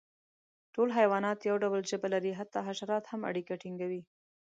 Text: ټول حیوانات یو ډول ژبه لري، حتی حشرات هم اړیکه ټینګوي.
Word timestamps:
ټول 0.73 0.89
حیوانات 0.97 1.39
یو 1.49 1.55
ډول 1.63 1.81
ژبه 1.91 2.07
لري، 2.13 2.31
حتی 2.39 2.59
حشرات 2.67 3.03
هم 3.07 3.21
اړیکه 3.29 3.53
ټینګوي. 3.61 4.01